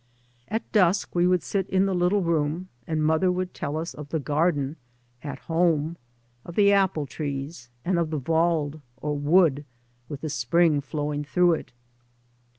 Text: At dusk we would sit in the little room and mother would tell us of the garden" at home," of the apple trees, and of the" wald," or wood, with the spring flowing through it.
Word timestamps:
At 0.47 0.71
dusk 0.71 1.13
we 1.13 1.27
would 1.27 1.43
sit 1.43 1.69
in 1.69 1.85
the 1.85 1.93
little 1.93 2.23
room 2.23 2.69
and 2.87 3.03
mother 3.05 3.31
would 3.31 3.53
tell 3.53 3.77
us 3.77 3.93
of 3.93 4.09
the 4.09 4.17
garden" 4.17 4.77
at 5.31 5.37
home," 5.41 5.95
of 6.43 6.55
the 6.55 6.71
apple 6.73 7.05
trees, 7.05 7.69
and 7.85 7.99
of 7.99 8.09
the" 8.09 8.17
wald," 8.31 8.81
or 8.97 9.15
wood, 9.15 9.63
with 10.09 10.21
the 10.21 10.29
spring 10.29 10.81
flowing 10.81 11.23
through 11.23 11.53
it. 11.53 11.71